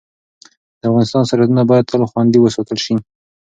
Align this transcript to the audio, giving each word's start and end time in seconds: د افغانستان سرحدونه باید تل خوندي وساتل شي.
د 0.79 0.81
افغانستان 0.89 1.23
سرحدونه 1.29 1.63
باید 1.69 1.89
تل 1.91 2.01
خوندي 2.09 2.39
وساتل 2.41 2.77
شي. 2.85 2.95